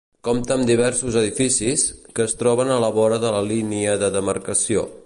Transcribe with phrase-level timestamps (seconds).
[0.27, 1.85] Compta amb diversos edificis,
[2.17, 4.91] que es troben a la vora de la línia de demarcació.